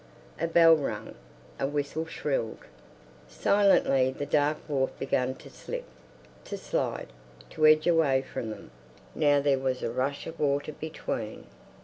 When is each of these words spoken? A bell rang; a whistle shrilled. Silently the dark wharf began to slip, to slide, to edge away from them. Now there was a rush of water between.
A 0.39 0.47
bell 0.47 0.75
rang; 0.75 1.13
a 1.59 1.67
whistle 1.67 2.07
shrilled. 2.07 2.57
Silently 3.27 4.09
the 4.09 4.25
dark 4.25 4.57
wharf 4.67 4.89
began 4.97 5.35
to 5.35 5.49
slip, 5.51 5.83
to 6.45 6.57
slide, 6.57 7.09
to 7.51 7.67
edge 7.67 7.85
away 7.85 8.23
from 8.23 8.49
them. 8.49 8.71
Now 9.13 9.39
there 9.41 9.59
was 9.59 9.83
a 9.83 9.91
rush 9.91 10.25
of 10.25 10.39
water 10.39 10.71
between. 10.73 11.45